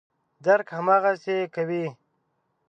درک 0.45 0.67
هماغسې 0.77 1.37
کوي. 1.55 1.85